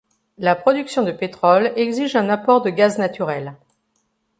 [0.39, 3.53] La production de pétrole exige un apport de gaz naturel.